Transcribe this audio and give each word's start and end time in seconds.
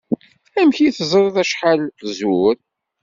Amek 0.59 0.77
i 0.79 0.89
teẓriḍ 0.97 1.35
acḥal 1.43 1.81
zur? 2.17 2.55